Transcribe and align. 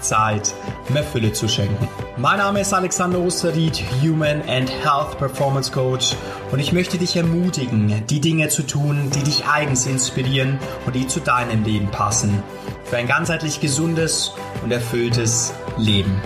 Zeit 0.00 0.54
mehr 0.88 1.04
Fülle 1.04 1.32
zu 1.32 1.48
schenken. 1.48 1.88
Mein 2.16 2.38
Name 2.38 2.60
ist 2.60 2.74
Alexander 2.74 3.18
Osterried, 3.18 3.82
Human 4.02 4.42
and 4.48 4.70
Health 4.70 5.18
Performance 5.18 5.70
Coach 5.70 6.16
und 6.50 6.58
ich 6.58 6.72
möchte 6.72 6.98
dich 6.98 7.16
ermutigen, 7.16 8.02
die 8.08 8.20
Dinge 8.20 8.48
zu 8.48 8.62
tun, 8.62 9.10
die 9.14 9.22
dich 9.22 9.46
eigens 9.46 9.86
inspirieren 9.86 10.58
und 10.86 10.94
die 10.94 11.06
zu 11.06 11.20
deinem 11.20 11.64
Leben 11.64 11.90
passen. 11.90 12.42
Für 12.84 12.96
ein 12.96 13.06
ganzheitlich 13.06 13.60
gesundes 13.60 14.32
und 14.62 14.72
erfülltes 14.72 15.52
Leben. 15.78 16.20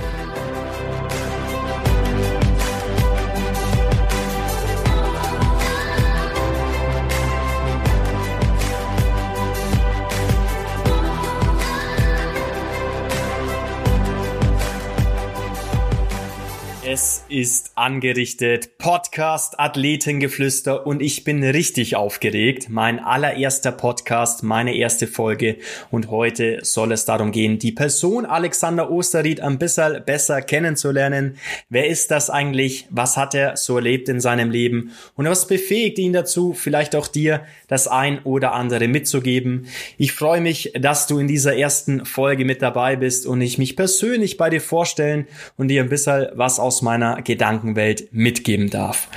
Es 16.95 17.25
ist 17.29 17.73
angerichtet. 17.75 18.79
Podcast 18.79 19.59
Athletengeflüster 19.59 20.87
und 20.87 21.03
ich 21.03 21.25
bin 21.25 21.43
richtig 21.43 21.97
aufgeregt. 21.97 22.69
Mein 22.69 23.01
allererster 23.01 23.73
Podcast, 23.73 24.45
meine 24.45 24.77
erste 24.77 25.09
Folge 25.09 25.57
und 25.91 26.13
heute 26.13 26.61
soll 26.63 26.93
es 26.93 27.05
darum 27.05 27.33
gehen, 27.33 27.59
die 27.59 27.73
Person 27.73 28.25
Alexander 28.25 28.93
Osterried 28.93 29.41
ein 29.41 29.59
bisschen 29.59 30.05
besser 30.05 30.41
kennenzulernen. 30.41 31.37
Wer 31.69 31.89
ist 31.89 32.13
das 32.13 32.31
eigentlich? 32.31 32.87
Was 32.91 33.17
hat 33.17 33.35
er 33.35 33.57
so 33.57 33.75
erlebt 33.75 34.09
in 34.09 34.21
seinem 34.21 34.53
Leben? 34.53 34.93
Und 35.17 35.27
was 35.27 35.49
befähigt 35.49 35.99
ihn 35.99 36.13
dazu, 36.13 36.53
vielleicht 36.53 36.95
auch 36.95 37.09
dir 37.09 37.45
das 37.67 37.89
ein 37.89 38.21
oder 38.23 38.53
andere 38.53 38.87
mitzugeben? 38.87 39.67
Ich 39.99 40.13
freue 40.13 40.41
mich, 40.41 40.71
dass 40.79 41.09
du 41.09 41.19
in 41.19 41.27
dieser 41.27 41.57
ersten 41.57 42.07
Folge 42.07 42.45
mit 42.45 42.63
dabei 42.63 42.95
bist 42.95 43.27
und 43.27 43.41
ich 43.41 43.59
mich 43.59 43.75
persönlich 43.75 44.37
bei 44.37 44.49
dir 44.49 44.61
vorstellen 44.61 45.27
und 45.57 45.67
dir 45.67 45.83
ein 45.83 45.89
bisschen 45.89 46.29
was 46.35 46.61
aus 46.61 46.84
meiner 46.85 47.23
Gedankenwelt 47.23 48.13
mitgeben 48.13 48.71
darf. 48.71 49.09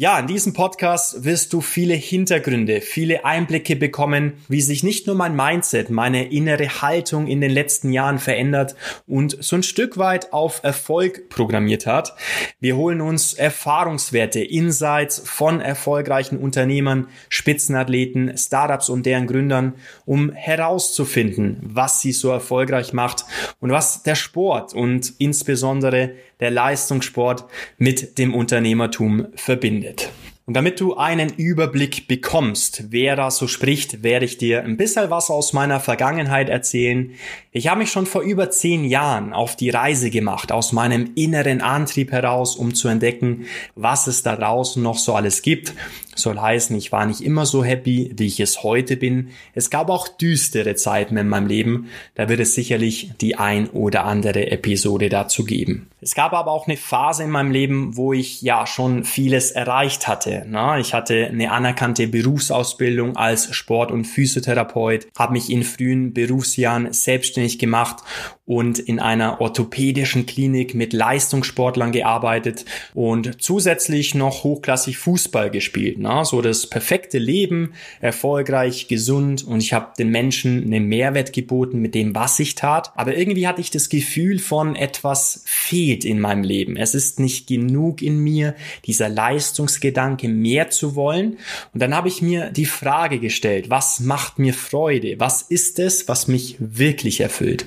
Ja, 0.00 0.18
in 0.18 0.28
diesem 0.28 0.54
Podcast 0.54 1.24
wirst 1.24 1.52
du 1.52 1.60
viele 1.60 1.92
Hintergründe, 1.92 2.80
viele 2.80 3.26
Einblicke 3.26 3.76
bekommen, 3.76 4.32
wie 4.48 4.62
sich 4.62 4.82
nicht 4.82 5.06
nur 5.06 5.14
mein 5.14 5.36
Mindset, 5.36 5.90
meine 5.90 6.32
innere 6.32 6.80
Haltung 6.80 7.26
in 7.26 7.42
den 7.42 7.50
letzten 7.50 7.92
Jahren 7.92 8.18
verändert 8.18 8.76
und 9.06 9.36
so 9.44 9.56
ein 9.56 9.62
Stück 9.62 9.98
weit 9.98 10.32
auf 10.32 10.64
Erfolg 10.64 11.28
programmiert 11.28 11.86
hat. 11.86 12.14
Wir 12.60 12.76
holen 12.76 13.02
uns 13.02 13.34
Erfahrungswerte, 13.34 14.40
Insights 14.40 15.20
von 15.22 15.60
erfolgreichen 15.60 16.38
Unternehmern, 16.38 17.08
Spitzenathleten, 17.28 18.38
Startups 18.38 18.88
und 18.88 19.04
deren 19.04 19.26
Gründern, 19.26 19.74
um 20.06 20.32
herauszufinden, 20.32 21.58
was 21.60 22.00
sie 22.00 22.12
so 22.12 22.30
erfolgreich 22.30 22.94
macht 22.94 23.26
und 23.60 23.70
was 23.70 24.02
der 24.02 24.14
Sport 24.14 24.72
und 24.72 25.12
insbesondere 25.18 26.14
der 26.40 26.50
Leistungssport 26.50 27.44
mit 27.78 28.18
dem 28.18 28.34
Unternehmertum 28.34 29.26
verbindet. 29.34 30.10
Und 30.50 30.54
damit 30.54 30.80
du 30.80 30.96
einen 30.96 31.32
Überblick 31.34 32.08
bekommst, 32.08 32.86
wer 32.90 33.14
da 33.14 33.30
so 33.30 33.46
spricht, 33.46 34.02
werde 34.02 34.24
ich 34.24 34.36
dir 34.36 34.64
ein 34.64 34.76
bisschen 34.76 35.08
was 35.08 35.30
aus 35.30 35.52
meiner 35.52 35.78
Vergangenheit 35.78 36.48
erzählen. 36.48 37.12
Ich 37.52 37.68
habe 37.68 37.78
mich 37.78 37.92
schon 37.92 38.04
vor 38.04 38.22
über 38.22 38.50
zehn 38.50 38.84
Jahren 38.84 39.32
auf 39.32 39.54
die 39.54 39.70
Reise 39.70 40.10
gemacht, 40.10 40.50
aus 40.50 40.72
meinem 40.72 41.12
inneren 41.14 41.60
Antrieb 41.60 42.10
heraus, 42.10 42.56
um 42.56 42.74
zu 42.74 42.88
entdecken, 42.88 43.46
was 43.76 44.08
es 44.08 44.24
da 44.24 44.34
draußen 44.34 44.82
noch 44.82 44.98
so 44.98 45.14
alles 45.14 45.42
gibt. 45.42 45.72
Soll 46.20 46.38
heißen, 46.38 46.76
ich 46.76 46.92
war 46.92 47.06
nicht 47.06 47.20
immer 47.20 47.46
so 47.46 47.64
happy, 47.64 48.12
wie 48.16 48.26
ich 48.26 48.40
es 48.40 48.62
heute 48.62 48.96
bin. 48.96 49.30
Es 49.54 49.70
gab 49.70 49.90
auch 49.90 50.08
düstere 50.08 50.74
Zeiten 50.74 51.16
in 51.16 51.28
meinem 51.28 51.46
Leben. 51.46 51.88
Da 52.14 52.28
wird 52.28 52.40
es 52.40 52.54
sicherlich 52.54 53.12
die 53.20 53.36
ein 53.36 53.68
oder 53.70 54.04
andere 54.04 54.50
Episode 54.50 55.08
dazu 55.08 55.44
geben. 55.44 55.90
Es 56.02 56.14
gab 56.14 56.32
aber 56.32 56.50
auch 56.50 56.66
eine 56.66 56.78
Phase 56.78 57.24
in 57.24 57.30
meinem 57.30 57.50
Leben, 57.50 57.96
wo 57.96 58.12
ich 58.12 58.40
ja 58.40 58.66
schon 58.66 59.04
vieles 59.04 59.50
erreicht 59.50 60.08
hatte. 60.08 60.44
Na, 60.48 60.78
ich 60.78 60.94
hatte 60.94 61.26
eine 61.26 61.52
anerkannte 61.52 62.06
Berufsausbildung 62.06 63.16
als 63.16 63.54
Sport- 63.54 63.90
und 63.90 64.06
Physiotherapeut, 64.06 65.08
habe 65.18 65.34
mich 65.34 65.50
in 65.50 65.62
frühen 65.62 66.14
Berufsjahren 66.14 66.92
selbstständig 66.92 67.58
gemacht 67.58 68.02
und 68.50 68.80
in 68.80 68.98
einer 68.98 69.40
orthopädischen 69.40 70.26
Klinik 70.26 70.74
mit 70.74 70.92
Leistungssportlern 70.92 71.92
gearbeitet 71.92 72.64
und 72.94 73.40
zusätzlich 73.40 74.14
noch 74.14 74.42
hochklassig 74.42 74.98
Fußball 74.98 75.50
gespielt. 75.50 75.98
Na, 76.00 76.24
so 76.24 76.42
das 76.42 76.66
perfekte 76.66 77.18
Leben, 77.18 77.74
erfolgreich, 78.00 78.88
gesund 78.88 79.44
und 79.44 79.62
ich 79.62 79.72
habe 79.72 79.92
den 79.98 80.10
Menschen 80.10 80.64
einen 80.64 80.86
Mehrwert 80.86 81.32
geboten 81.32 81.78
mit 81.78 81.94
dem, 81.94 82.14
was 82.14 82.40
ich 82.40 82.56
tat. 82.56 82.92
Aber 82.96 83.16
irgendwie 83.16 83.46
hatte 83.46 83.60
ich 83.60 83.70
das 83.70 83.88
Gefühl 83.88 84.38
von 84.38 84.74
etwas 84.74 85.42
fehlt 85.46 86.00
fehlt 86.00 86.04
in 86.04 86.20
meinem 86.20 86.42
Leben. 86.42 86.76
Es 86.76 86.94
ist 86.94 87.20
nicht 87.20 87.46
genug 87.46 88.02
in 88.02 88.18
mir, 88.18 88.54
dieser 88.86 89.08
Leistungsgedanke 89.08 90.28
mehr 90.28 90.70
zu 90.70 90.94
wollen. 90.94 91.38
Und 91.72 91.80
dann 91.80 91.94
habe 91.94 92.08
ich 92.08 92.22
mir 92.22 92.50
die 92.50 92.66
Frage 92.66 93.18
gestellt, 93.18 93.70
was 93.70 94.00
macht 94.00 94.38
mir 94.38 94.52
Freude? 94.52 95.18
Was 95.18 95.42
ist 95.42 95.78
es, 95.78 96.08
was 96.08 96.28
mich 96.28 96.56
wirklich 96.58 97.20
erfüllt? 97.20 97.66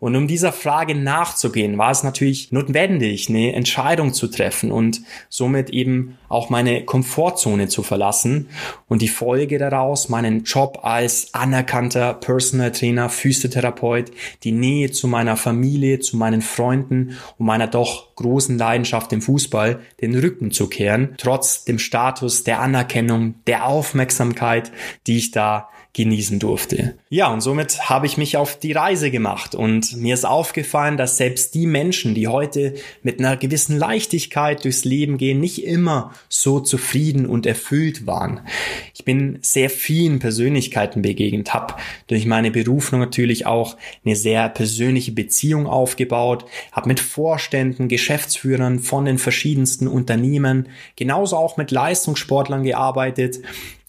Und 0.00 0.16
um 0.16 0.26
dieser 0.26 0.52
Frage 0.52 0.94
nachzugehen, 0.94 1.76
war 1.76 1.90
es 1.90 2.02
natürlich 2.02 2.52
notwendig, 2.52 3.28
eine 3.28 3.52
Entscheidung 3.52 4.14
zu 4.14 4.28
treffen 4.28 4.72
und 4.72 5.02
somit 5.28 5.68
eben 5.70 6.16
auch 6.30 6.48
meine 6.48 6.84
Komfortzone 6.86 7.68
zu 7.68 7.82
verlassen 7.82 8.48
und 8.88 9.02
die 9.02 9.08
Folge 9.08 9.58
daraus, 9.58 10.08
meinen 10.08 10.44
Job 10.44 10.80
als 10.82 11.34
anerkannter 11.34 12.14
Personal 12.14 12.72
Trainer, 12.72 13.10
Physiotherapeut, 13.10 14.10
die 14.42 14.52
Nähe 14.52 14.90
zu 14.90 15.06
meiner 15.06 15.36
Familie, 15.36 16.00
zu 16.00 16.16
meinen 16.16 16.40
Freunden 16.40 17.18
und 17.36 17.44
meiner 17.44 17.66
doch 17.66 18.14
großen 18.16 18.56
Leidenschaft 18.56 19.12
im 19.12 19.20
Fußball 19.20 19.80
den 20.00 20.18
Rücken 20.18 20.50
zu 20.50 20.68
kehren, 20.68 21.14
trotz 21.18 21.64
dem 21.64 21.78
Status 21.78 22.42
der 22.42 22.60
Anerkennung, 22.60 23.34
der 23.46 23.66
Aufmerksamkeit, 23.66 24.72
die 25.06 25.18
ich 25.18 25.30
da 25.30 25.68
genießen 25.92 26.38
durfte. 26.38 26.94
Ja, 27.08 27.32
und 27.32 27.40
somit 27.40 27.88
habe 27.88 28.06
ich 28.06 28.16
mich 28.16 28.36
auf 28.36 28.58
die 28.58 28.70
Reise 28.70 29.10
gemacht 29.10 29.56
und 29.56 29.96
mir 29.96 30.14
ist 30.14 30.24
aufgefallen, 30.24 30.96
dass 30.96 31.16
selbst 31.16 31.54
die 31.54 31.66
Menschen, 31.66 32.14
die 32.14 32.28
heute 32.28 32.74
mit 33.02 33.18
einer 33.18 33.36
gewissen 33.36 33.76
Leichtigkeit 33.76 34.64
durchs 34.64 34.84
Leben 34.84 35.18
gehen, 35.18 35.40
nicht 35.40 35.64
immer 35.64 36.12
so 36.28 36.60
zufrieden 36.60 37.26
und 37.26 37.44
erfüllt 37.44 38.06
waren. 38.06 38.40
Ich 38.94 39.04
bin 39.04 39.38
sehr 39.42 39.68
vielen 39.68 40.20
Persönlichkeiten 40.20 41.02
begegnet, 41.02 41.52
habe 41.52 41.74
durch 42.06 42.24
meine 42.24 42.52
Berufung 42.52 43.00
natürlich 43.00 43.46
auch 43.46 43.76
eine 44.04 44.14
sehr 44.14 44.48
persönliche 44.48 45.10
Beziehung 45.10 45.66
aufgebaut, 45.66 46.44
habe 46.70 46.86
mit 46.86 47.00
Vorständen, 47.00 47.88
Geschäftsführern 47.88 48.78
von 48.78 49.06
den 49.06 49.18
verschiedensten 49.18 49.88
Unternehmen, 49.88 50.68
genauso 50.94 51.36
auch 51.36 51.56
mit 51.56 51.72
Leistungssportlern 51.72 52.62
gearbeitet 52.62 53.40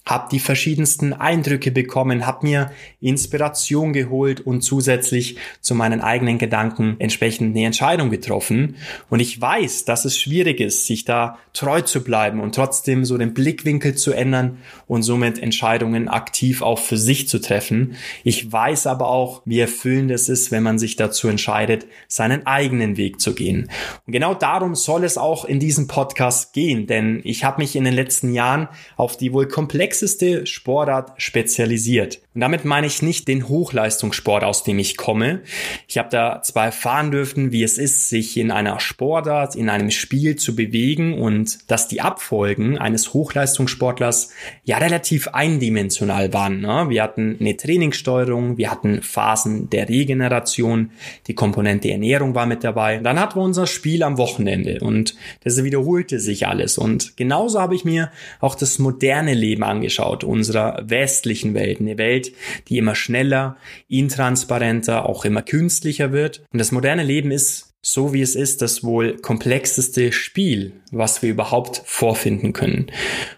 habe 0.05 0.29
die 0.31 0.39
verschiedensten 0.39 1.13
Eindrücke 1.13 1.71
bekommen, 1.71 2.25
habe 2.25 2.45
mir 2.47 2.71
Inspiration 3.01 3.93
geholt 3.93 4.41
und 4.41 4.61
zusätzlich 4.61 5.37
zu 5.61 5.75
meinen 5.75 6.01
eigenen 6.01 6.39
Gedanken 6.39 6.95
entsprechend 6.99 7.55
eine 7.55 7.65
Entscheidung 7.65 8.09
getroffen. 8.09 8.75
Und 9.09 9.19
ich 9.19 9.39
weiß, 9.39 9.85
dass 9.85 10.05
es 10.05 10.17
schwierig 10.17 10.59
ist, 10.59 10.87
sich 10.87 11.05
da 11.05 11.37
treu 11.53 11.81
zu 11.81 12.03
bleiben 12.03 12.39
und 12.39 12.55
trotzdem 12.55 13.05
so 13.05 13.17
den 13.17 13.33
Blickwinkel 13.33 13.95
zu 13.95 14.11
ändern 14.11 14.57
und 14.87 15.03
somit 15.03 15.37
Entscheidungen 15.37 16.07
aktiv 16.07 16.61
auch 16.61 16.79
für 16.79 16.97
sich 16.97 17.27
zu 17.27 17.39
treffen. 17.39 17.95
Ich 18.23 18.51
weiß 18.51 18.87
aber 18.87 19.07
auch, 19.07 19.43
wie 19.45 19.59
erfüllend 19.59 20.11
es 20.11 20.29
ist, 20.29 20.51
wenn 20.51 20.63
man 20.63 20.79
sich 20.79 20.95
dazu 20.95 21.27
entscheidet, 21.27 21.85
seinen 22.07 22.47
eigenen 22.47 22.97
Weg 22.97 23.21
zu 23.21 23.35
gehen. 23.35 23.69
Und 24.07 24.13
genau 24.13 24.33
darum 24.33 24.73
soll 24.73 25.03
es 25.03 25.17
auch 25.17 25.45
in 25.45 25.59
diesem 25.59 25.87
Podcast 25.87 26.53
gehen, 26.53 26.87
denn 26.87 27.21
ich 27.23 27.43
habe 27.43 27.61
mich 27.61 27.75
in 27.75 27.83
den 27.83 27.93
letzten 27.93 28.33
Jahren 28.33 28.67
auf 28.97 29.15
die 29.15 29.31
wohl 29.31 29.47
komplex 29.47 29.90
komplexeste 29.91 30.45
Sportart 30.45 31.11
spezialisiert. 31.21 32.21
Und 32.33 32.39
damit 32.39 32.63
meine 32.63 32.87
ich 32.87 33.01
nicht 33.01 33.27
den 33.27 33.49
Hochleistungssport, 33.49 34.45
aus 34.45 34.63
dem 34.63 34.79
ich 34.79 34.95
komme. 34.95 35.41
Ich 35.87 35.97
habe 35.97 36.07
da 36.09 36.41
zwar 36.41 36.65
erfahren 36.65 37.11
dürfen, 37.11 37.51
wie 37.51 37.61
es 37.61 37.77
ist, 37.77 38.07
sich 38.07 38.37
in 38.37 38.51
einer 38.51 38.79
Sportart, 38.79 39.53
in 39.55 39.67
einem 39.67 39.91
Spiel 39.91 40.37
zu 40.37 40.55
bewegen 40.55 41.19
und 41.19 41.69
dass 41.69 41.89
die 41.89 41.99
Abfolgen 41.99 42.77
eines 42.77 43.13
Hochleistungssportlers 43.13 44.31
ja 44.63 44.77
relativ 44.77 45.27
eindimensional 45.27 46.31
waren. 46.31 46.61
Ne? 46.61 46.85
Wir 46.87 47.03
hatten 47.03 47.35
eine 47.37 47.57
Trainingssteuerung, 47.57 48.57
wir 48.57 48.71
hatten 48.71 49.01
Phasen 49.01 49.69
der 49.69 49.89
Regeneration, 49.89 50.91
die 51.27 51.35
Komponente 51.35 51.91
Ernährung 51.91 52.33
war 52.33 52.45
mit 52.45 52.63
dabei. 52.63 52.99
Dann 52.99 53.19
hatten 53.19 53.39
wir 53.39 53.43
unser 53.43 53.67
Spiel 53.67 54.03
am 54.03 54.17
Wochenende 54.17 54.79
und 54.79 55.15
das 55.43 55.61
wiederholte 55.65 56.21
sich 56.21 56.47
alles. 56.47 56.77
Und 56.77 57.17
genauso 57.17 57.59
habe 57.59 57.75
ich 57.75 57.83
mir 57.83 58.09
auch 58.39 58.55
das 58.55 58.79
moderne 58.79 59.33
Leben 59.33 59.63
angeschaut, 59.63 60.23
unserer 60.23 60.81
westlichen 60.81 61.53
Welt, 61.53 61.81
eine 61.81 61.97
Welt, 61.97 62.20
Welt, 62.21 62.33
die 62.67 62.77
immer 62.77 62.95
schneller, 62.95 63.57
intransparenter, 63.87 65.07
auch 65.07 65.25
immer 65.25 65.41
künstlicher 65.41 66.11
wird. 66.11 66.43
Und 66.51 66.59
das 66.59 66.71
moderne 66.71 67.03
Leben 67.03 67.31
ist 67.31 67.70
so 67.83 68.13
wie 68.13 68.21
es 68.21 68.35
ist, 68.35 68.61
das 68.61 68.83
wohl 68.83 69.17
komplexeste 69.17 70.11
Spiel, 70.11 70.73
was 70.91 71.23
wir 71.23 71.31
überhaupt 71.31 71.81
vorfinden 71.85 72.53
können. 72.53 72.91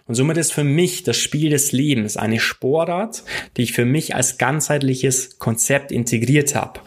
Und 0.06 0.16
somit 0.16 0.36
ist 0.36 0.52
für 0.52 0.64
mich 0.64 1.02
das 1.02 1.16
Spiel 1.16 1.48
des 1.48 1.72
Lebens 1.72 2.18
eine 2.18 2.38
Sportart, 2.38 3.24
die 3.56 3.62
ich 3.62 3.72
für 3.72 3.86
mich 3.86 4.14
als 4.14 4.36
ganzheitliches 4.36 5.38
Konzept 5.38 5.92
integriert 5.92 6.54
habe. 6.54 6.80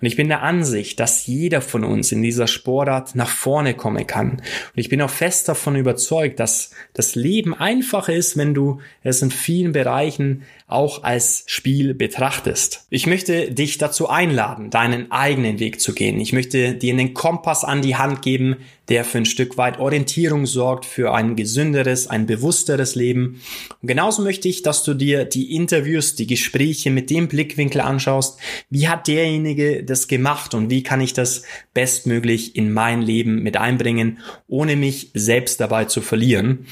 Und 0.00 0.06
ich 0.06 0.16
bin 0.16 0.28
der 0.28 0.42
Ansicht, 0.42 1.00
dass 1.00 1.26
jeder 1.26 1.62
von 1.62 1.82
uns 1.82 2.12
in 2.12 2.22
dieser 2.22 2.46
Sportart 2.46 3.14
nach 3.14 3.30
vorne 3.30 3.72
kommen 3.72 4.06
kann. 4.06 4.32
Und 4.32 4.42
ich 4.74 4.90
bin 4.90 5.00
auch 5.00 5.10
fest 5.10 5.48
davon 5.48 5.76
überzeugt, 5.76 6.38
dass 6.38 6.72
das 6.92 7.14
Leben 7.14 7.54
einfacher 7.54 8.12
ist, 8.12 8.36
wenn 8.36 8.52
du 8.52 8.80
es 9.02 9.22
in 9.22 9.30
vielen 9.30 9.72
Bereichen 9.72 10.42
auch 10.66 11.02
als 11.02 11.44
Spiel 11.46 11.94
betrachtest. 11.94 12.86
Ich 12.90 13.06
möchte 13.06 13.50
dich 13.50 13.78
dazu 13.78 14.08
einladen, 14.08 14.68
deinen 14.68 15.10
eigenen 15.10 15.58
Weg 15.58 15.80
zu 15.80 15.94
gehen. 15.94 16.20
Ich 16.20 16.34
möchte 16.34 16.74
dir 16.74 16.94
einen 16.98 17.14
Kompass 17.14 17.64
an 17.64 17.82
die 17.82 17.96
Hand 17.96 18.22
geben, 18.22 18.56
der 18.88 19.04
für 19.04 19.18
ein 19.18 19.26
Stück 19.26 19.56
weit 19.58 19.78
Orientierung 19.78 20.46
sorgt, 20.46 20.86
für 20.86 21.14
ein 21.14 21.36
gesünderes, 21.36 22.06
ein 22.06 22.26
bewussteres 22.26 22.94
Leben. 22.94 23.40
Und 23.80 23.88
genauso 23.88 24.22
möchte 24.22 24.48
ich, 24.48 24.62
dass 24.62 24.84
du 24.84 24.94
dir 24.94 25.24
die 25.24 25.54
Interviews, 25.54 26.14
die 26.14 26.26
Gespräche 26.26 26.90
mit 26.90 27.10
dem 27.10 27.28
Blickwinkel 27.28 27.80
anschaust, 27.80 28.38
wie 28.70 28.88
hat 28.88 29.06
derjenige 29.06 29.84
das 29.84 30.08
gemacht 30.08 30.54
und 30.54 30.70
wie 30.70 30.82
kann 30.82 31.00
ich 31.00 31.12
das 31.12 31.42
bestmöglich 31.74 32.56
in 32.56 32.72
mein 32.72 33.02
Leben 33.02 33.42
mit 33.42 33.56
einbringen, 33.56 34.18
ohne 34.46 34.76
mich 34.76 35.10
selbst 35.14 35.60
dabei 35.60 35.84
zu 35.84 36.00
verlieren. 36.00 36.66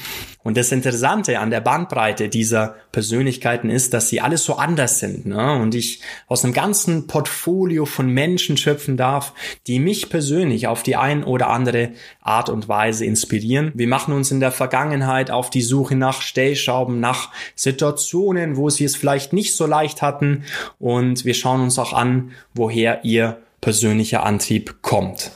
Und 0.47 0.55
das 0.55 0.71
Interessante 0.71 1.39
an 1.39 1.49
der 1.49 1.59
Bandbreite 1.59 2.29
dieser 2.29 2.75
Persönlichkeiten 2.93 3.69
ist, 3.69 3.93
dass 3.93 4.07
sie 4.07 4.21
alle 4.21 4.37
so 4.37 4.55
anders 4.55 4.99
sind. 4.99 5.25
Ne? 5.25 5.55
Und 5.57 5.75
ich 5.75 5.99
aus 6.27 6.45
einem 6.45 6.53
ganzen 6.53 7.05
Portfolio 7.05 7.85
von 7.85 8.09
Menschen 8.09 8.55
schöpfen 8.55 8.95
darf, 8.95 9.33
die 9.67 9.79
mich 9.79 10.09
persönlich 10.09 10.67
auf 10.67 10.83
die 10.83 10.95
ein 10.95 11.25
oder 11.25 11.49
andere 11.49 11.91
Art 12.21 12.49
und 12.49 12.67
Weise 12.67 13.05
inspirieren. 13.05 13.71
Wir 13.75 13.87
machen 13.87 14.13
uns 14.13 14.31
in 14.31 14.39
der 14.39 14.51
Vergangenheit 14.51 15.31
auf 15.31 15.49
die 15.49 15.61
Suche 15.61 15.95
nach 15.95 16.21
Stellschrauben, 16.21 16.99
nach 16.99 17.31
Situationen, 17.55 18.57
wo 18.57 18.69
sie 18.69 18.85
es 18.85 18.95
vielleicht 18.95 19.33
nicht 19.33 19.55
so 19.55 19.65
leicht 19.65 20.01
hatten. 20.01 20.43
Und 20.79 21.25
wir 21.25 21.33
schauen 21.33 21.61
uns 21.61 21.79
auch 21.79 21.93
an, 21.93 22.31
woher 22.53 23.03
ihr 23.03 23.41
persönlicher 23.61 24.23
Antrieb 24.23 24.81
kommt. 24.81 25.31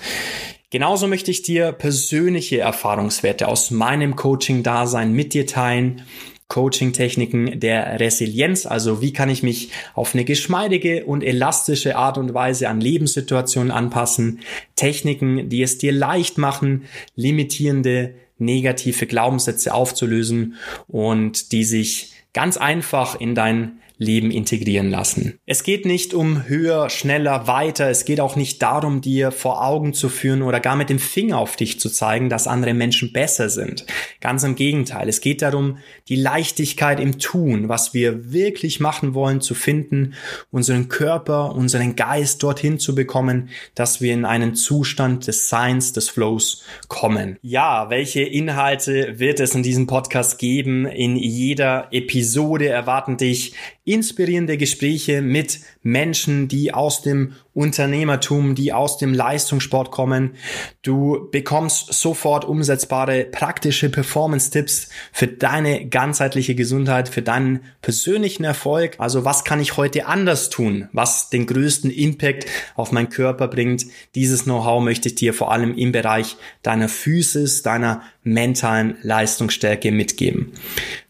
Genauso 0.69 1.07
möchte 1.07 1.31
ich 1.31 1.41
dir 1.41 1.73
persönliche 1.73 2.59
Erfahrungswerte 2.59 3.49
aus 3.49 3.71
meinem 3.71 4.15
Coaching-Dasein 4.15 5.11
mit 5.11 5.33
dir 5.33 5.45
teilen. 5.45 6.03
Coaching-Techniken 6.51 7.61
der 7.61 8.01
Resilienz, 8.01 8.65
also 8.65 9.01
wie 9.01 9.13
kann 9.13 9.29
ich 9.29 9.41
mich 9.41 9.69
auf 9.93 10.13
eine 10.13 10.25
geschmeidige 10.25 11.05
und 11.05 11.23
elastische 11.23 11.95
Art 11.95 12.17
und 12.17 12.33
Weise 12.33 12.67
an 12.67 12.81
Lebenssituationen 12.81 13.71
anpassen, 13.71 14.41
Techniken, 14.75 15.47
die 15.47 15.63
es 15.63 15.77
dir 15.77 15.93
leicht 15.93 16.37
machen, 16.37 16.83
limitierende 17.15 18.15
negative 18.37 19.07
Glaubenssätze 19.07 19.73
aufzulösen 19.73 20.55
und 20.89 21.53
die 21.53 21.63
sich 21.63 22.11
ganz 22.33 22.57
einfach 22.57 23.17
in 23.17 23.33
dein 23.33 23.79
Leben 24.01 24.31
integrieren 24.31 24.89
lassen. 24.89 25.39
Es 25.45 25.61
geht 25.61 25.85
nicht 25.85 26.15
um 26.15 26.47
höher, 26.47 26.89
schneller, 26.89 27.45
weiter. 27.45 27.87
Es 27.87 28.03
geht 28.03 28.19
auch 28.19 28.35
nicht 28.35 28.59
darum, 28.61 28.99
dir 28.99 29.31
vor 29.31 29.63
Augen 29.63 29.93
zu 29.93 30.09
führen 30.09 30.41
oder 30.41 30.59
gar 30.59 30.75
mit 30.75 30.89
dem 30.89 30.97
Finger 30.97 31.37
auf 31.37 31.55
dich 31.55 31.79
zu 31.79 31.87
zeigen, 31.87 32.27
dass 32.27 32.47
andere 32.47 32.73
Menschen 32.73 33.13
besser 33.13 33.49
sind. 33.49 33.85
Ganz 34.19 34.43
im 34.43 34.55
Gegenteil. 34.55 35.07
Es 35.07 35.21
geht 35.21 35.43
darum, 35.43 35.77
die 36.09 36.15
Leichtigkeit 36.15 36.99
im 36.99 37.19
Tun, 37.19 37.69
was 37.69 37.93
wir 37.93 38.33
wirklich 38.33 38.79
machen 38.79 39.13
wollen, 39.13 39.39
zu 39.39 39.53
finden, 39.53 40.15
unseren 40.49 40.89
Körper, 40.89 41.53
unseren 41.55 41.95
Geist 41.95 42.41
dorthin 42.41 42.79
zu 42.79 42.95
bekommen, 42.95 43.49
dass 43.75 44.01
wir 44.01 44.13
in 44.13 44.25
einen 44.25 44.55
Zustand 44.55 45.27
des 45.27 45.47
Seins, 45.47 45.93
des 45.93 46.09
Flows 46.09 46.63
kommen. 46.87 47.37
Ja, 47.43 47.91
welche 47.91 48.23
Inhalte 48.23 49.19
wird 49.19 49.39
es 49.39 49.53
in 49.53 49.61
diesem 49.61 49.85
Podcast 49.85 50.39
geben? 50.39 50.87
In 50.87 51.15
jeder 51.15 51.89
Episode 51.91 52.67
erwarten 52.67 53.17
dich 53.17 53.53
inspirierende 53.91 54.57
Gespräche 54.57 55.21
mit 55.21 55.59
Menschen, 55.83 56.47
die 56.47 56.73
aus 56.73 57.01
dem 57.01 57.33
Unternehmertum, 57.53 58.55
die 58.55 58.71
aus 58.71 58.97
dem 58.97 59.13
Leistungssport 59.13 59.91
kommen. 59.91 60.35
Du 60.83 61.27
bekommst 61.31 61.93
sofort 61.93 62.45
umsetzbare 62.45 63.25
praktische 63.25 63.89
Performance-Tipps 63.89 64.87
für 65.11 65.27
deine 65.27 65.87
ganzheitliche 65.87 66.55
Gesundheit, 66.55 67.09
für 67.09 67.21
deinen 67.21 67.61
persönlichen 67.81 68.45
Erfolg. 68.45 68.95
Also 68.99 69.25
was 69.25 69.43
kann 69.43 69.59
ich 69.59 69.75
heute 69.75 70.05
anders 70.05 70.49
tun, 70.49 70.87
was 70.93 71.29
den 71.29 71.45
größten 71.45 71.91
Impact 71.91 72.45
auf 72.75 72.93
meinen 72.93 73.09
Körper 73.09 73.49
bringt. 73.49 73.85
Dieses 74.15 74.45
Know-how 74.45 74.81
möchte 74.81 75.09
ich 75.09 75.15
dir 75.15 75.33
vor 75.33 75.51
allem 75.51 75.75
im 75.75 75.91
Bereich 75.91 76.37
deiner 76.63 76.87
Physis, 76.87 77.63
deiner 77.63 78.03
mentalen 78.23 78.97
Leistungsstärke 79.01 79.91
mitgeben. 79.91 80.53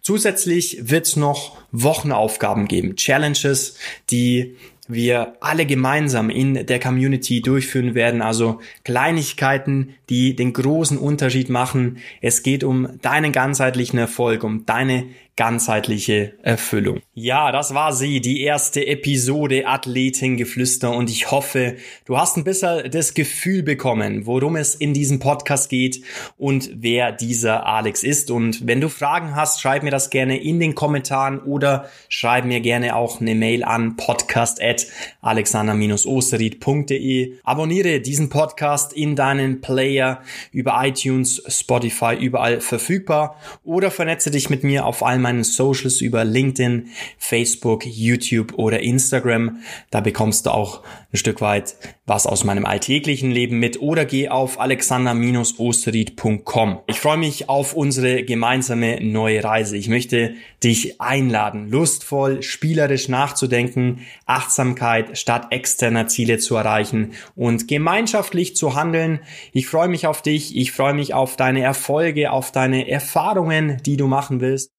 Zusätzlich 0.01 0.89
wird 0.89 1.05
es 1.05 1.15
noch 1.15 1.57
Wochenaufgaben 1.71 2.67
geben, 2.67 2.95
Challenges, 2.95 3.77
die 4.09 4.55
wir 4.87 5.37
alle 5.39 5.65
gemeinsam 5.65 6.29
in 6.29 6.65
der 6.65 6.79
Community 6.79 7.41
durchführen 7.41 7.95
werden. 7.95 8.21
Also 8.21 8.59
Kleinigkeiten, 8.83 9.95
die 10.09 10.35
den 10.35 10.53
großen 10.53 10.97
Unterschied 10.97 11.49
machen. 11.49 11.99
Es 12.19 12.43
geht 12.43 12.63
um 12.63 12.99
deinen 13.01 13.31
ganzheitlichen 13.31 13.99
Erfolg, 13.99 14.43
um 14.43 14.65
deine 14.65 15.05
ganzheitliche 15.35 16.33
Erfüllung. 16.43 17.01
Ja, 17.13 17.51
das 17.51 17.73
war 17.73 17.93
sie, 17.93 18.21
die 18.21 18.41
erste 18.41 18.85
Episode 18.85 19.65
Athletengeflüster 19.65 20.91
und 20.91 21.09
ich 21.09 21.31
hoffe, 21.31 21.77
du 22.05 22.17
hast 22.17 22.37
ein 22.37 22.43
bisschen 22.43 22.91
das 22.91 23.13
Gefühl 23.13 23.63
bekommen, 23.63 24.25
worum 24.25 24.55
es 24.55 24.75
in 24.75 24.93
diesem 24.93 25.19
Podcast 25.19 25.69
geht 25.69 26.03
und 26.37 26.69
wer 26.75 27.11
dieser 27.11 27.65
Alex 27.65 28.03
ist. 28.03 28.29
Und 28.29 28.67
wenn 28.67 28.81
du 28.81 28.89
Fragen 28.89 29.35
hast, 29.35 29.61
schreib 29.61 29.83
mir 29.83 29.91
das 29.91 30.09
gerne 30.09 30.41
in 30.41 30.59
den 30.59 30.75
Kommentaren 30.75 31.39
oder 31.39 31.89
schreib 32.09 32.45
mir 32.45 32.59
gerne 32.59 32.95
auch 32.95 33.21
eine 33.21 33.35
Mail 33.35 33.63
an 33.63 33.95
podcast 33.95 34.61
at 34.61 34.85
alexander-osterit.de. 35.21 37.35
Abonniere 37.43 38.01
diesen 38.01 38.29
Podcast 38.29 38.93
in 38.93 39.15
deinen 39.15 39.61
Player 39.61 40.21
über 40.51 40.79
iTunes, 40.83 41.41
Spotify, 41.47 42.15
überall 42.15 42.61
verfügbar 42.61 43.37
oder 43.63 43.91
vernetze 43.91 44.31
dich 44.31 44.49
mit 44.49 44.63
mir 44.63 44.85
auf 44.85 45.03
allen 45.03 45.20
meinen 45.21 45.43
Socials 45.43 46.01
über 46.01 46.25
LinkedIn, 46.25 46.89
Facebook, 47.17 47.85
YouTube 47.85 48.53
oder 48.55 48.81
Instagram. 48.81 49.59
Da 49.89 50.01
bekommst 50.01 50.45
du 50.45 50.51
auch 50.51 50.83
ein 51.13 51.17
Stück 51.17 51.41
weit 51.41 51.75
was 52.11 52.27
aus 52.27 52.43
meinem 52.43 52.65
alltäglichen 52.65 53.31
Leben 53.31 53.59
mit 53.59 53.81
oder 53.81 54.03
geh 54.03 54.27
auf 54.27 54.59
alexander-osterid.com. 54.59 56.79
Ich 56.87 56.99
freue 56.99 57.15
mich 57.15 57.47
auf 57.47 57.73
unsere 57.73 58.23
gemeinsame 58.23 59.01
neue 59.01 59.41
Reise. 59.41 59.77
Ich 59.77 59.87
möchte 59.87 60.33
dich 60.61 60.99
einladen, 60.99 61.69
lustvoll, 61.69 62.43
spielerisch 62.43 63.07
nachzudenken, 63.07 64.01
Achtsamkeit 64.25 65.17
statt 65.17 65.47
externer 65.51 66.07
Ziele 66.07 66.39
zu 66.39 66.57
erreichen 66.57 67.13
und 67.37 67.69
gemeinschaftlich 67.69 68.57
zu 68.57 68.75
handeln. 68.75 69.21
Ich 69.53 69.67
freue 69.67 69.87
mich 69.87 70.05
auf 70.05 70.21
dich, 70.21 70.57
ich 70.57 70.73
freue 70.73 70.93
mich 70.93 71.13
auf 71.13 71.37
deine 71.37 71.61
Erfolge, 71.61 72.31
auf 72.31 72.51
deine 72.51 72.89
Erfahrungen, 72.89 73.81
die 73.85 73.95
du 73.95 74.07
machen 74.07 74.41
willst. 74.41 74.69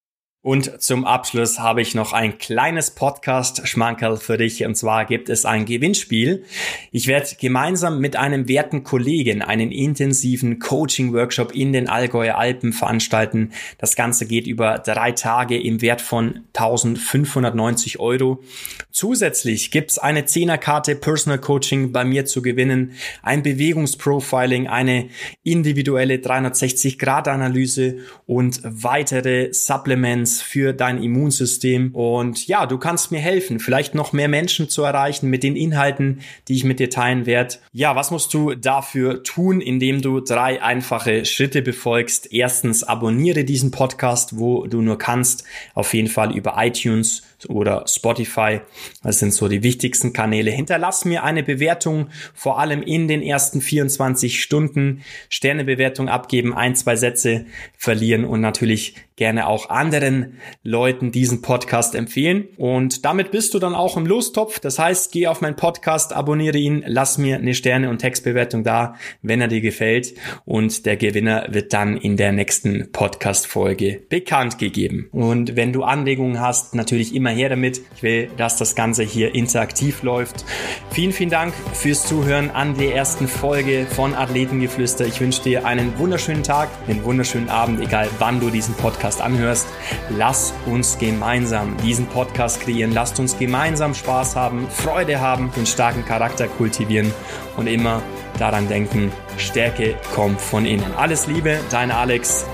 Und 0.43 0.81
zum 0.81 1.05
Abschluss 1.05 1.59
habe 1.59 1.81
ich 1.81 1.95
noch 1.95 2.11
ein 2.11 2.37
kleines 2.37 2.91
Podcast-Schmankerl 2.91 4.17
für 4.17 4.37
dich. 4.37 4.65
Und 4.65 4.75
zwar 4.75 5.05
gibt 5.05 5.29
es 5.29 5.45
ein 5.45 5.63
Gewinnspiel. 5.63 6.43
Ich 6.91 7.07
werde 7.07 7.29
gemeinsam 7.39 7.99
mit 8.01 8.17
einem 8.17 8.49
werten 8.49 8.83
Kollegen 8.83 9.41
einen 9.41 9.71
intensiven 9.71 10.59
Coaching-Workshop 10.59 11.55
in 11.55 11.71
den 11.71 11.87
Allgäuer 11.87 12.35
Alpen 12.35 12.73
veranstalten. 12.73 13.53
Das 13.77 13.95
Ganze 13.95 14.25
geht 14.25 14.45
über 14.45 14.79
drei 14.79 15.13
Tage 15.13 15.57
im 15.57 15.81
Wert 15.81 16.01
von 16.01 16.41
1590 16.53 18.01
Euro. 18.01 18.43
Zusätzlich 18.91 19.71
gibt's 19.71 19.97
eine 19.97 20.25
Zehnerkarte 20.25 20.97
Personal 20.97 21.39
Coaching 21.39 21.93
bei 21.93 22.03
mir 22.03 22.25
zu 22.25 22.41
gewinnen, 22.41 22.91
ein 23.21 23.43
Bewegungsprofiling, 23.43 24.67
eine 24.67 25.07
individuelle 25.43 26.15
360-Grad-Analyse 26.15 27.99
und 28.25 28.59
weitere 28.65 29.53
Supplements 29.53 30.32
für 30.41 30.73
dein 30.73 31.01
Immunsystem. 31.01 31.93
Und 31.93 32.47
ja, 32.47 32.65
du 32.65 32.77
kannst 32.77 33.11
mir 33.11 33.19
helfen, 33.19 33.59
vielleicht 33.59 33.95
noch 33.95 34.13
mehr 34.13 34.27
Menschen 34.27 34.69
zu 34.69 34.83
erreichen 34.83 35.29
mit 35.29 35.43
den 35.43 35.55
Inhalten, 35.55 36.21
die 36.47 36.55
ich 36.55 36.63
mit 36.63 36.79
dir 36.79 36.89
teilen 36.89 37.25
werde. 37.25 37.55
Ja, 37.71 37.95
was 37.95 38.11
musst 38.11 38.33
du 38.33 38.55
dafür 38.55 39.23
tun, 39.23 39.61
indem 39.61 40.01
du 40.01 40.19
drei 40.19 40.61
einfache 40.61 41.25
Schritte 41.25 41.61
befolgst? 41.61 42.33
Erstens, 42.33 42.83
abonniere 42.83 43.43
diesen 43.43 43.71
Podcast, 43.71 44.37
wo 44.37 44.67
du 44.67 44.81
nur 44.81 44.97
kannst. 44.97 45.43
Auf 45.73 45.93
jeden 45.93 46.09
Fall 46.09 46.35
über 46.35 46.55
iTunes 46.57 47.23
oder 47.49 47.85
Spotify. 47.87 48.61
Das 49.03 49.19
sind 49.19 49.33
so 49.33 49.47
die 49.47 49.63
wichtigsten 49.63 50.13
Kanäle. 50.13 50.51
Hinterlass 50.51 51.05
mir 51.05 51.23
eine 51.23 51.43
Bewertung, 51.43 52.09
vor 52.33 52.59
allem 52.59 52.81
in 52.81 53.07
den 53.07 53.21
ersten 53.21 53.61
24 53.61 54.41
Stunden. 54.41 55.03
Sternebewertung 55.29 56.09
abgeben, 56.09 56.55
ein, 56.55 56.75
zwei 56.75 56.95
Sätze 56.95 57.45
verlieren 57.77 58.25
und 58.25 58.41
natürlich 58.41 58.95
gerne 59.15 59.47
auch 59.47 59.69
anderen 59.69 60.39
Leuten 60.63 61.11
diesen 61.11 61.41
Podcast 61.41 61.95
empfehlen. 61.95 62.47
Und 62.57 63.05
damit 63.05 63.31
bist 63.31 63.53
du 63.53 63.59
dann 63.59 63.75
auch 63.75 63.95
im 63.95 64.05
Lostopf. 64.05 64.59
Das 64.59 64.79
heißt, 64.79 65.11
geh 65.11 65.27
auf 65.27 65.41
meinen 65.41 65.55
Podcast, 65.55 66.13
abonniere 66.13 66.57
ihn, 66.57 66.83
lass 66.87 67.17
mir 67.17 67.37
eine 67.37 67.53
Sterne- 67.53 67.89
und 67.89 67.99
Textbewertung 67.99 68.63
da, 68.63 68.95
wenn 69.21 69.41
er 69.41 69.47
dir 69.47 69.61
gefällt. 69.61 70.15
Und 70.45 70.85
der 70.85 70.97
Gewinner 70.97 71.47
wird 71.49 71.73
dann 71.73 71.97
in 71.97 72.17
der 72.17 72.31
nächsten 72.31 72.91
Podcast-Folge 72.91 74.01
bekannt 74.09 74.57
gegeben. 74.57 75.09
Und 75.11 75.55
wenn 75.55 75.73
du 75.73 75.83
Anregungen 75.83 76.39
hast, 76.39 76.73
natürlich 76.73 77.13
immer 77.13 77.31
her 77.33 77.49
damit. 77.49 77.81
Ich 77.95 78.03
will, 78.03 78.29
dass 78.37 78.57
das 78.57 78.75
Ganze 78.75 79.03
hier 79.03 79.35
interaktiv 79.35 80.03
läuft. 80.03 80.45
Vielen, 80.91 81.11
vielen 81.11 81.29
Dank 81.29 81.53
fürs 81.73 82.05
Zuhören 82.07 82.51
an 82.51 82.77
der 82.77 82.95
ersten 82.95 83.27
Folge 83.27 83.85
von 83.89 84.13
Athletengeflüster. 84.13 85.05
Ich 85.05 85.19
wünsche 85.19 85.43
dir 85.43 85.65
einen 85.65 85.97
wunderschönen 85.97 86.43
Tag, 86.43 86.69
einen 86.87 87.03
wunderschönen 87.03 87.49
Abend, 87.49 87.81
egal 87.81 88.07
wann 88.19 88.39
du 88.39 88.49
diesen 88.49 88.75
Podcast 88.75 89.21
anhörst. 89.21 89.67
Lass 90.09 90.53
uns 90.65 90.97
gemeinsam 90.97 91.75
diesen 91.83 92.05
Podcast 92.07 92.61
kreieren. 92.61 92.93
Lasst 92.93 93.19
uns 93.19 93.37
gemeinsam 93.37 93.93
Spaß 93.93 94.35
haben, 94.35 94.67
Freude 94.69 95.19
haben, 95.19 95.51
den 95.55 95.65
starken 95.65 96.05
Charakter 96.05 96.47
kultivieren 96.47 97.11
und 97.57 97.67
immer 97.67 98.01
daran 98.39 98.67
denken, 98.67 99.11
Stärke 99.37 99.95
kommt 100.13 100.39
von 100.39 100.65
innen. 100.65 100.93
Alles 100.95 101.27
Liebe, 101.27 101.59
dein 101.69 101.91
Alex. 101.91 102.45